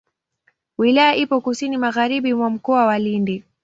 Wilaya 0.77 1.15
ipo 1.15 1.41
kusini 1.41 1.77
magharibi 1.77 2.33
mwa 2.33 2.49
Mkoa 2.49 2.85
wa 2.85 2.99
Lindi. 2.99 3.43